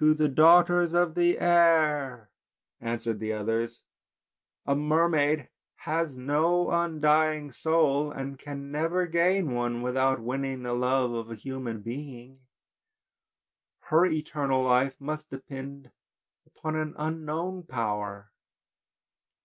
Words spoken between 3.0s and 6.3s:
the others, "a mermaid has